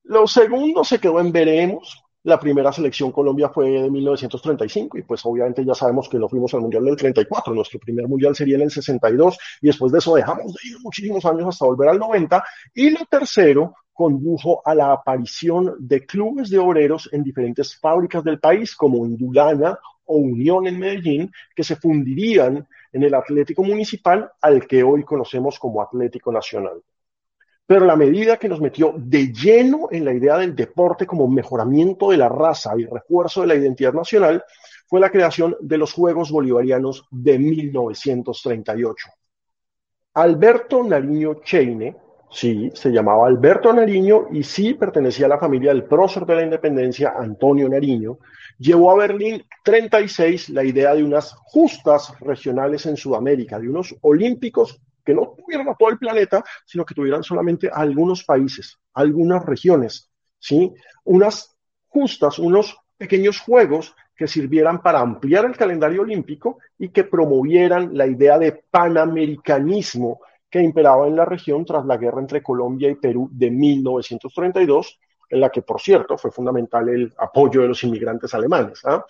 lo 0.05 0.27
segundo 0.27 0.85
se 0.85 0.99
quedó 0.99 1.21
en 1.21 1.31
veremos, 1.31 2.02
la 2.25 2.39
primera 2.39 2.73
selección 2.73 3.11
Colombia 3.11 3.49
fue 3.49 3.71
de 3.71 3.91
1935 3.91 4.99
y 4.99 5.03
pues 5.03 5.25
obviamente 5.25 5.65
ya 5.65 5.75
sabemos 5.75 6.09
que 6.09 6.19
no 6.19 6.29
fuimos 6.29 6.55
al 6.55 6.61
Mundial 6.61 6.85
del 6.85 6.97
34, 6.97 7.53
nuestro 7.53 7.81
primer 7.81 8.07
Mundial 8.07 8.37
sería 8.37 8.57
en 8.57 8.63
el 8.63 8.71
62 8.71 9.39
y 9.61 9.67
después 9.67 9.91
de 9.93 9.99
eso 9.99 10.15
dejamos 10.15 10.53
de 10.53 10.69
ir 10.69 10.77
muchísimos 10.81 11.25
años 11.25 11.49
hasta 11.49 11.67
volver 11.67 11.89
al 11.89 11.99
90 11.99 12.45
y 12.75 12.91
lo 12.91 13.05
tercero 13.07 13.75
condujo 13.93 14.63
a 14.65 14.75
la 14.75 14.93
aparición 14.93 15.75
de 15.79 16.07
clubes 16.07 16.49
de 16.51 16.59
obreros 16.59 17.09
en 17.13 17.23
diferentes 17.23 17.77
fábricas 17.79 18.25
del 18.25 18.39
país 18.39 18.75
como 18.75 19.05
Indulana 19.05 19.79
o 20.05 20.17
Unión 20.17 20.67
en 20.67 20.79
Medellín 20.79 21.31
que 21.55 21.65
se 21.65 21.77
fundirían 21.77 22.67
en 22.93 23.03
el 23.03 23.15
Atlético 23.15 23.63
Municipal 23.65 24.31
al 24.41 24.67
que 24.67 24.83
hoy 24.83 25.05
conocemos 25.05 25.59
como 25.59 25.83
Atlético 25.83 26.31
Nacional. 26.33 26.83
Pero 27.67 27.87
la 27.87 27.97
medida 27.97 28.37
que 28.37 28.49
nos 28.49 28.61
metió 28.61 28.95
de 28.97 29.33
lleno 29.33 29.89
en 29.91 30.05
la 30.05 30.13
idea 30.13 30.37
del 30.39 30.55
deporte 30.55 31.07
como 31.07 31.29
mejoramiento 31.29 32.11
de 32.11 32.17
la 32.17 32.29
raza 32.29 32.73
y 32.77 32.85
refuerzo 32.87 33.43
de 33.43 33.47
la 33.47 33.55
identidad 33.55 33.93
nacional 33.93 34.45
fue 34.87 35.01
la 35.01 35.11
creación 35.11 35.57
de 35.61 35.79
los 35.79 35.93
Juegos 35.93 36.31
Bolivarianos 36.31 37.07
de 37.11 37.39
1938. 37.39 39.09
Alberto 40.15 40.85
Nariño 40.85 41.41
Cheine, 41.43 41.97
sí, 42.31 42.71
se 42.75 42.91
llamaba 42.91 43.27
Alberto 43.27 43.73
Nariño 43.73 44.27
y 44.31 44.43
sí 44.43 44.75
pertenecía 44.75 45.25
a 45.25 45.31
la 45.31 45.39
familia 45.39 45.73
del 45.73 45.85
prócer 45.85 46.27
de 46.27 46.37
la 46.37 46.43
independencia, 46.43 47.15
Antonio 47.17 47.69
Nariño, 47.69 48.19
llevó 48.59 48.91
a 48.91 48.97
Berlín 48.97 49.43
36 49.65 50.51
la 50.51 50.63
idea 50.63 50.95
de 50.95 51.05
unas 51.05 51.33
justas 51.33 52.13
regionales 52.21 52.85
en 52.85 52.99
Sudamérica, 52.99 53.59
de 53.59 53.71
unos 53.71 53.97
olímpicos 54.03 54.79
que 55.05 55.15
no 55.15 55.35
tuvieran 55.37 55.69
a 55.69 55.75
todo 55.75 55.91
el 55.91 55.99
planeta, 55.99 56.45
sino 56.65 56.85
que 56.85 56.95
tuvieran 56.95 57.23
solamente 57.23 57.69
algunos 57.73 58.25
países, 58.25 58.79
algunas 58.95 59.45
regiones, 59.45 60.11
¿sí? 60.39 60.73
Unas 61.05 61.57
justas, 61.89 62.39
unos 62.39 62.77
pequeños 62.97 63.41
juegos 63.41 63.95
que 64.15 64.29
sirvieran 64.29 64.83
para 64.83 65.01
ampliar 65.01 65.45
el 65.45 65.57
calendario 65.57 66.03
olímpico 66.03 66.59
y 66.79 66.91
que 66.91 67.05
promovieran 67.05 67.97
la 67.97 68.07
idea 68.07 68.39
de 68.39 68.53
panamericanismo 68.71 70.21
que 70.49 70.63
imperaba 70.63 71.09
en 71.09 71.17
la 71.17 71.25
región 71.25 71.65
tras 71.65 71.85
la 71.87 71.97
guerra 71.97 72.21
entre 72.21 72.43
Colombia 72.43 72.91
y 72.91 72.97
Perú 72.97 73.29
de 73.33 73.51
1932, 73.51 75.01
en 75.33 75.41
la 75.41 75.49
que, 75.49 75.63
por 75.63 75.81
cierto, 75.81 76.19
fue 76.19 76.31
fundamental 76.31 76.91
el 76.91 77.13
apoyo 77.17 77.63
de 77.63 77.69
los 77.69 77.83
inmigrantes 77.85 78.35
alemanes. 78.35 78.83
¿ah? 78.85 79.05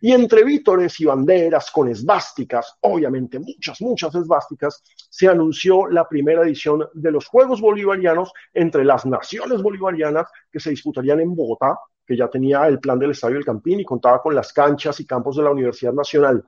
Y 0.00 0.12
entre 0.12 0.42
vítores 0.42 0.98
y 0.98 1.04
banderas 1.04 1.70
con 1.70 1.88
esvásticas, 1.88 2.76
obviamente 2.80 3.38
muchas, 3.38 3.80
muchas 3.80 4.12
esvásticas, 4.16 4.82
se 5.08 5.28
anunció 5.28 5.86
la 5.86 6.08
primera 6.08 6.42
edición 6.42 6.88
de 6.92 7.12
los 7.12 7.26
Juegos 7.26 7.60
Bolivarianos 7.60 8.32
entre 8.52 8.84
las 8.84 9.06
naciones 9.06 9.62
bolivarianas 9.62 10.26
que 10.50 10.58
se 10.58 10.70
disputarían 10.70 11.20
en 11.20 11.36
Bogotá, 11.36 11.78
que 12.04 12.16
ya 12.16 12.28
tenía 12.28 12.66
el 12.66 12.80
plan 12.80 12.98
del 12.98 13.12
Estadio 13.12 13.36
del 13.36 13.44
Campín 13.44 13.78
y 13.78 13.84
contaba 13.84 14.20
con 14.20 14.34
las 14.34 14.52
canchas 14.52 14.98
y 14.98 15.06
campos 15.06 15.36
de 15.36 15.44
la 15.44 15.52
Universidad 15.52 15.92
Nacional. 15.92 16.44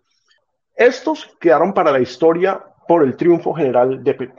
Estos 0.74 1.36
quedaron 1.38 1.72
para 1.72 1.92
la 1.92 2.00
historia 2.00 2.60
por 2.88 3.04
el 3.04 3.16
triunfo 3.16 3.54
general 3.54 4.02
de 4.02 4.14
Perú. 4.14 4.32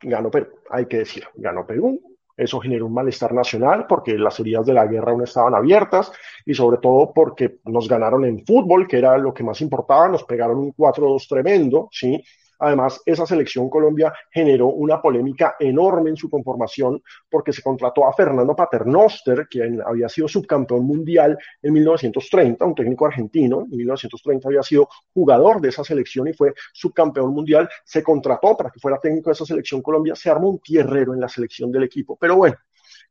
Ganó 0.00 0.30
Perú, 0.30 0.48
hay 0.70 0.86
que 0.86 0.98
decir, 0.98 1.24
ganó 1.34 1.66
Perú, 1.66 2.00
eso 2.38 2.60
generó 2.60 2.86
un 2.86 2.94
malestar 2.94 3.34
nacional 3.34 3.86
porque 3.88 4.16
las 4.16 4.38
heridas 4.40 4.64
de 4.64 4.72
la 4.72 4.86
guerra 4.86 5.12
aún 5.12 5.24
estaban 5.24 5.54
abiertas 5.54 6.12
y 6.46 6.54
sobre 6.54 6.78
todo 6.78 7.12
porque 7.12 7.58
nos 7.64 7.88
ganaron 7.88 8.24
en 8.24 8.46
fútbol, 8.46 8.86
que 8.86 8.98
era 8.98 9.18
lo 9.18 9.34
que 9.34 9.42
más 9.42 9.60
importaba, 9.60 10.08
nos 10.08 10.24
pegaron 10.24 10.58
un 10.58 10.72
4-2 10.72 11.26
tremendo, 11.28 11.88
¿sí? 11.90 12.22
Además, 12.58 13.00
esa 13.06 13.26
selección 13.26 13.70
Colombia 13.70 14.12
generó 14.30 14.68
una 14.68 15.00
polémica 15.00 15.56
enorme 15.58 16.10
en 16.10 16.16
su 16.16 16.28
conformación 16.28 17.02
porque 17.30 17.52
se 17.52 17.62
contrató 17.62 18.06
a 18.06 18.12
Fernando 18.12 18.54
Paternoster, 18.56 19.46
quien 19.48 19.80
había 19.82 20.08
sido 20.08 20.28
subcampeón 20.28 20.84
mundial 20.84 21.38
en 21.62 21.72
1930, 21.72 22.64
un 22.64 22.74
técnico 22.74 23.06
argentino, 23.06 23.62
en 23.62 23.76
1930 23.76 24.48
había 24.48 24.62
sido 24.62 24.88
jugador 25.12 25.60
de 25.60 25.68
esa 25.68 25.84
selección 25.84 26.28
y 26.28 26.32
fue 26.32 26.54
subcampeón 26.72 27.32
mundial, 27.32 27.68
se 27.84 28.02
contrató 28.02 28.56
para 28.56 28.70
que 28.70 28.80
fuera 28.80 28.98
técnico 28.98 29.30
de 29.30 29.34
esa 29.34 29.44
selección 29.44 29.82
Colombia, 29.82 30.14
se 30.14 30.30
armó 30.30 30.48
un 30.48 30.58
tierrero 30.58 31.14
en 31.14 31.20
la 31.20 31.28
selección 31.28 31.70
del 31.70 31.84
equipo, 31.84 32.16
pero 32.20 32.36
bueno, 32.36 32.56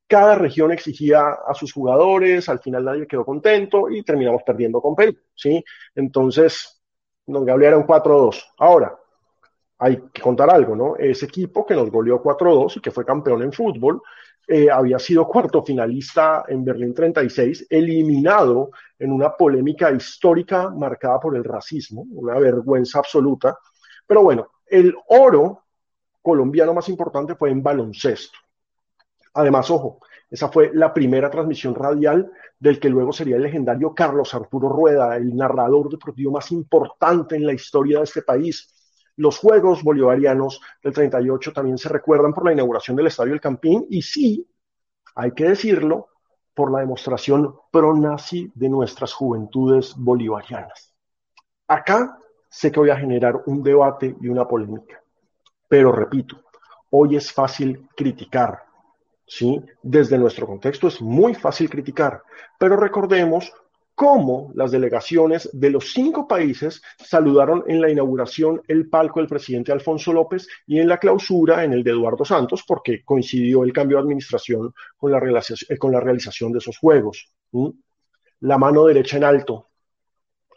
cada 0.08 0.36
región 0.36 0.72
exigía 0.72 1.22
a 1.46 1.54
sus 1.54 1.74
jugadores, 1.74 2.48
al 2.48 2.60
final 2.60 2.86
nadie 2.86 3.08
quedó 3.08 3.26
contento 3.26 3.90
y 3.90 4.04
terminamos 4.04 4.42
perdiendo 4.44 4.82
con 4.82 4.96
Perú, 4.96 5.18
¿sí? 5.36 5.64
Entonces, 5.96 6.82
era 7.28 7.78
un 7.78 7.86
4-2. 7.86 8.54
Ahora, 8.58 8.98
hay 9.80 10.02
que 10.12 10.22
contar 10.22 10.50
algo, 10.50 10.76
¿no? 10.76 10.96
Ese 10.96 11.26
equipo 11.26 11.66
que 11.66 11.76
nos 11.76 11.92
goleó 11.92 12.22
4-2 12.22 12.78
y 12.78 12.82
que 12.82 12.92
fue 12.92 13.06
campeón 13.06 13.44
en 13.44 13.54
fútbol, 13.54 14.02
eh, 14.48 14.72
había 14.72 14.98
sido 14.98 15.28
cuarto 15.28 15.62
finalista 15.64 16.46
en 16.48 16.64
Berlín 16.64 16.94
36, 16.94 17.68
eliminado 17.70 18.72
en 18.98 19.12
una 19.12 19.36
polémica 19.36 19.92
histórica 19.92 20.70
marcada 20.70 21.20
por 21.20 21.36
el 21.36 21.44
racismo, 21.44 22.06
una 22.12 22.40
vergüenza 22.40 23.00
absoluta. 23.00 23.58
Pero 24.06 24.24
bueno, 24.24 24.52
el 24.66 24.96
oro 25.10 25.66
colombiano 26.22 26.74
más 26.74 26.88
importante 26.90 27.36
fue 27.36 27.52
en 27.52 27.62
baloncesto. 27.62 28.38
Además, 29.34 29.70
ojo, 29.70 30.00
esa 30.30 30.50
fue 30.50 30.72
la 30.74 30.94
primera 30.94 31.30
transmisión 31.30 31.76
radial 31.76 32.32
del 32.60 32.80
que 32.80 32.90
luego 32.90 33.14
sería 33.14 33.36
el 33.36 33.44
legendario 33.44 33.94
Carlos 33.94 34.34
Arturo 34.34 34.68
Rueda, 34.70 35.16
el 35.16 35.36
narrador 35.36 35.90
deportivo 35.90 36.32
más 36.32 36.52
importante 36.52 37.36
en 37.36 37.46
la 37.46 37.54
historia 37.54 38.00
de 38.00 38.06
este 38.06 38.22
país. 38.22 38.74
Los 39.18 39.38
Juegos 39.40 39.84
Bolivarianos 39.84 40.62
del 40.82 40.94
38 40.94 41.52
también 41.54 41.78
se 41.78 41.90
recuerdan 41.90 42.34
por 42.34 42.46
la 42.46 42.54
inauguración 42.54 42.96
del 42.96 43.08
Estadio 43.08 43.34
El 43.34 43.42
Campín 43.42 43.86
y 43.90 44.02
sí, 44.02 44.48
hay 45.16 45.32
que 45.32 45.46
decirlo, 45.46 46.10
por 46.58 46.72
la 46.72 46.80
demostración 46.80 47.56
pro-nazi 47.72 48.52
de 48.56 48.68
nuestras 48.68 49.14
juventudes 49.14 49.94
bolivarianas. 49.96 50.92
Acá 51.68 52.18
sé 52.50 52.72
que 52.72 52.80
voy 52.80 52.90
a 52.90 52.98
generar 52.98 53.44
un 53.46 53.62
debate 53.62 54.16
y 54.20 54.28
una 54.28 54.48
polémica, 54.48 55.00
pero 55.68 55.92
repito, 55.92 56.42
hoy 56.90 57.16
es 57.16 57.32
fácil 57.32 57.88
criticar, 57.96 58.64
¿sí? 59.28 59.64
Desde 59.84 60.18
nuestro 60.18 60.48
contexto 60.48 60.88
es 60.88 61.00
muy 61.00 61.36
fácil 61.36 61.70
criticar, 61.70 62.24
pero 62.58 62.76
recordemos 62.76 63.54
cómo 63.98 64.52
las 64.54 64.70
delegaciones 64.70 65.50
de 65.54 65.72
los 65.72 65.92
cinco 65.92 66.28
países 66.28 66.84
saludaron 67.00 67.64
en 67.66 67.82
la 67.82 67.90
inauguración 67.90 68.62
el 68.68 68.90
palco 68.92 69.20
del 69.20 69.28
presidente 69.28 69.72
Alfonso 69.72 70.14
López 70.14 70.48
y 70.68 70.78
en 70.80 70.88
la 70.88 71.00
clausura 71.00 71.64
en 71.64 71.74
el 71.74 71.84
de 71.84 71.90
Eduardo 71.90 72.24
Santos, 72.24 72.64
porque 72.68 73.04
coincidió 73.04 73.64
el 73.64 73.74
cambio 73.74 73.98
de 73.98 74.04
administración 74.04 74.72
con 74.98 75.12
la, 75.12 75.18
eh, 75.18 76.00
realización 76.00 76.52
de 76.52 76.60
esos 76.60 76.78
juegos. 76.78 77.34
La 78.42 78.60
mano 78.60 78.86
derecha 78.86 79.18
en 79.18 79.24
alto, 79.24 79.70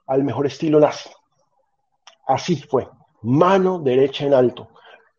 al 0.06 0.22
mejor 0.22 0.46
estilo 0.46 0.78
nazi. 0.78 1.08
Así 2.26 2.56
fue, 2.56 2.90
mano 3.22 3.78
derecha 3.78 4.26
en 4.26 4.34
alto. 4.34 4.68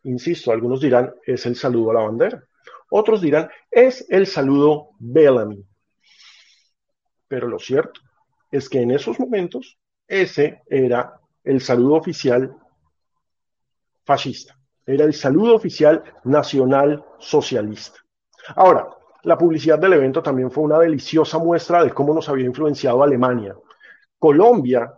Insisto, 0.04 0.52
algunos 0.52 0.80
dirán 0.80 1.12
es 1.26 1.44
el 1.44 1.56
saludo 1.56 1.90
a 1.90 1.94
la 1.94 2.02
bandera. 2.02 2.44
Otros 2.88 3.20
dirán, 3.20 3.50
es 3.68 4.06
el 4.08 4.28
saludo 4.28 4.90
Bellamy. 5.00 5.66
Pero 7.26 7.48
lo 7.48 7.58
cierto 7.58 8.00
es 8.52 8.68
que 8.68 8.82
en 8.82 8.92
esos 8.92 9.18
momentos 9.18 9.78
ese 10.06 10.62
era 10.68 11.18
el 11.42 11.60
saludo 11.60 11.94
oficial 11.94 12.54
fascista, 14.04 14.56
era 14.86 15.04
el 15.04 15.14
saludo 15.14 15.56
oficial 15.56 16.04
nacional 16.24 17.04
socialista. 17.18 17.98
Ahora, 18.54 18.88
la 19.24 19.38
publicidad 19.38 19.78
del 19.78 19.94
evento 19.94 20.22
también 20.22 20.50
fue 20.50 20.64
una 20.64 20.78
deliciosa 20.78 21.38
muestra 21.38 21.82
de 21.82 21.92
cómo 21.92 22.12
nos 22.12 22.28
había 22.28 22.46
influenciado 22.46 23.02
Alemania. 23.02 23.56
Colombia, 24.18 24.92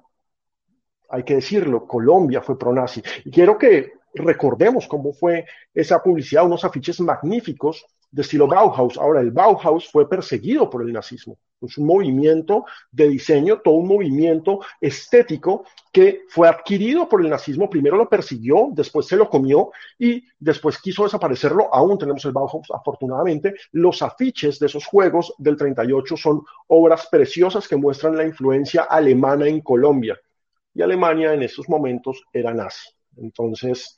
hay 1.10 1.22
que 1.22 1.36
decirlo, 1.36 1.86
Colombia 1.86 2.40
fue 2.40 2.58
pro-nazi. 2.58 3.02
Y 3.24 3.30
quiero 3.30 3.56
que 3.56 3.92
recordemos 4.14 4.88
cómo 4.88 5.12
fue 5.12 5.46
esa 5.72 6.02
publicidad, 6.02 6.46
unos 6.46 6.64
afiches 6.64 7.00
magníficos 7.00 7.86
de 8.14 8.22
estilo 8.22 8.46
Bauhaus. 8.46 8.96
Ahora, 8.96 9.20
el 9.20 9.32
Bauhaus 9.32 9.90
fue 9.90 10.08
perseguido 10.08 10.70
por 10.70 10.82
el 10.82 10.92
nazismo. 10.92 11.36
Es 11.60 11.76
un 11.78 11.86
movimiento 11.86 12.64
de 12.92 13.08
diseño, 13.08 13.60
todo 13.60 13.74
un 13.74 13.88
movimiento 13.88 14.60
estético 14.80 15.64
que 15.92 16.22
fue 16.28 16.48
adquirido 16.48 17.08
por 17.08 17.22
el 17.22 17.30
nazismo. 17.30 17.68
Primero 17.68 17.96
lo 17.96 18.08
persiguió, 18.08 18.68
después 18.70 19.06
se 19.06 19.16
lo 19.16 19.28
comió 19.28 19.72
y 19.98 20.22
después 20.38 20.78
quiso 20.78 21.02
desaparecerlo. 21.02 21.74
Aún 21.74 21.98
tenemos 21.98 22.24
el 22.24 22.30
Bauhaus, 22.32 22.68
afortunadamente. 22.72 23.54
Los 23.72 24.00
afiches 24.00 24.60
de 24.60 24.66
esos 24.66 24.86
juegos 24.86 25.34
del 25.38 25.56
38 25.56 26.16
son 26.16 26.42
obras 26.68 27.08
preciosas 27.10 27.66
que 27.66 27.76
muestran 27.76 28.16
la 28.16 28.24
influencia 28.24 28.82
alemana 28.82 29.48
en 29.48 29.60
Colombia. 29.60 30.16
Y 30.72 30.82
Alemania 30.82 31.34
en 31.34 31.42
esos 31.42 31.68
momentos 31.68 32.22
era 32.32 32.54
nazi. 32.54 32.90
Entonces, 33.16 33.96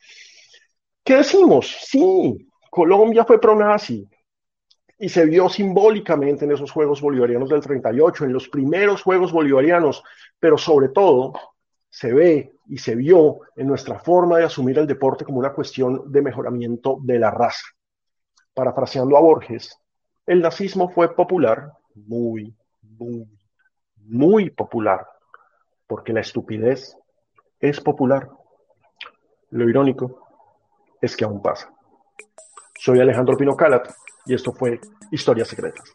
¿qué 1.05 1.17
decimos? 1.17 1.67
Sí, 1.83 2.49
Colombia 2.77 3.25
fue 3.25 3.41
pro-nazi 3.41 4.07
y 4.99 5.09
se 5.09 5.25
vio 5.25 5.49
simbólicamente 5.49 6.45
en 6.45 6.53
esos 6.53 6.71
Juegos 6.71 7.01
Bolivarianos 7.01 7.49
del 7.49 7.63
38, 7.63 8.27
en 8.27 8.35
los 8.35 8.51
primeros 8.51 9.01
Juegos 9.01 9.33
Bolivarianos, 9.33 10.05
pero 10.39 10.59
sobre 10.59 10.91
todo 10.91 11.33
se 11.89 12.13
ve 12.13 12.53
y 12.67 12.77
se 12.77 12.95
vio 12.95 13.41
en 13.57 13.67
nuestra 13.67 13.99
forma 13.99 14.37
de 14.37 14.45
asumir 14.45 14.79
el 14.79 14.87
deporte 14.87 15.25
como 15.25 15.39
una 15.39 15.55
cuestión 15.55 16.13
de 16.13 16.21
mejoramiento 16.21 16.99
de 17.01 17.19
la 17.19 17.31
raza. 17.31 17.65
Parafraseando 18.53 19.17
a 19.17 19.21
Borges, 19.21 19.81
el 20.27 20.43
nazismo 20.43 20.91
fue 20.91 21.15
popular, 21.15 21.73
muy, 21.95 22.55
muy, 22.83 23.27
muy 24.05 24.51
popular, 24.51 25.07
porque 25.87 26.13
la 26.13 26.21
estupidez 26.21 26.95
es 27.59 27.81
popular. 27.81 28.29
Lo 29.49 29.67
irónico 29.67 30.29
es 31.01 31.17
que 31.17 31.25
aún 31.25 31.41
pasa. 31.41 31.73
Soy 32.87 33.01
Alejandro 33.01 33.37
Pino 33.37 33.57
Calat 33.57 33.91
y 34.27 34.35
esto 34.35 34.53
fue 34.53 34.81
Historias 35.11 35.49
Secretas. 35.49 35.93